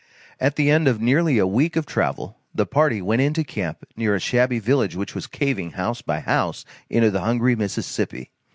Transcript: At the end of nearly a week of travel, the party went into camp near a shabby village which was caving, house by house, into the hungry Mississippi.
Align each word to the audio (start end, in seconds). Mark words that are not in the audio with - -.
At 0.39 0.55
the 0.55 0.71
end 0.71 0.87
of 0.87 0.99
nearly 0.99 1.37
a 1.37 1.45
week 1.45 1.75
of 1.75 1.85
travel, 1.85 2.39
the 2.55 2.65
party 2.65 3.03
went 3.03 3.21
into 3.21 3.43
camp 3.43 3.85
near 3.95 4.15
a 4.15 4.19
shabby 4.19 4.57
village 4.57 4.95
which 4.95 5.13
was 5.13 5.27
caving, 5.27 5.73
house 5.73 6.01
by 6.01 6.21
house, 6.21 6.65
into 6.89 7.11
the 7.11 7.21
hungry 7.21 7.55
Mississippi. 7.55 8.31